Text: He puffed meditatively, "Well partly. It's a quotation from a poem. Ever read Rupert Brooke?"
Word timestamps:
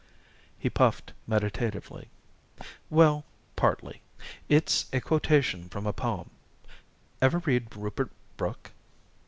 He 0.57 0.67
puffed 0.67 1.13
meditatively, 1.27 2.09
"Well 2.89 3.23
partly. 3.55 4.01
It's 4.49 4.87
a 4.91 4.99
quotation 4.99 5.69
from 5.69 5.85
a 5.85 5.93
poem. 5.93 6.31
Ever 7.21 7.37
read 7.37 7.67
Rupert 7.75 8.09
Brooke?" 8.35 8.71